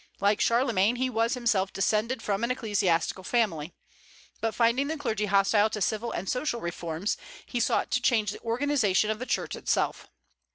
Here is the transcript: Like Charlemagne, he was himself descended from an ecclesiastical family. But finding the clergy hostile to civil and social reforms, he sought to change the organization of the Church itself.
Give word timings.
Like 0.19 0.41
Charlemagne, 0.41 0.95
he 0.95 1.11
was 1.11 1.35
himself 1.35 1.71
descended 1.71 2.23
from 2.23 2.43
an 2.43 2.49
ecclesiastical 2.49 3.23
family. 3.23 3.71
But 4.39 4.55
finding 4.55 4.87
the 4.87 4.97
clergy 4.97 5.27
hostile 5.27 5.69
to 5.69 5.79
civil 5.79 6.11
and 6.11 6.27
social 6.27 6.59
reforms, 6.59 7.17
he 7.45 7.59
sought 7.59 7.91
to 7.91 8.01
change 8.01 8.31
the 8.31 8.41
organization 8.41 9.11
of 9.11 9.19
the 9.19 9.27
Church 9.27 9.55
itself. 9.55 10.07